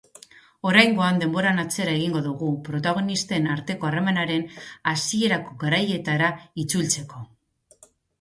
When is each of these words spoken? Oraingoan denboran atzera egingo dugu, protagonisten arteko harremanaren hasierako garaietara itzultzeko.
Oraingoan 0.67 1.17
denboran 1.23 1.59
atzera 1.63 1.91
egingo 1.97 2.21
dugu, 2.27 2.47
protagonisten 2.69 3.45
arteko 3.55 3.89
harremanaren 3.89 4.45
hasierako 4.93 5.59
garaietara 5.65 6.31
itzultzeko. 6.65 7.23